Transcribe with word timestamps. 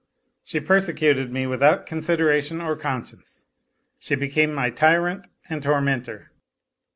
She 0.43 0.59
persecuted 0.59 1.31
me 1.31 1.45
without 1.45 1.85
consideration 1.85 2.59
or 2.59 2.75
conscience, 2.75 3.45
she 3.99 4.15
became 4.15 4.51
my 4.51 4.71
tyrant 4.71 5.27
and 5.47 5.61
tormentor. 5.61 6.31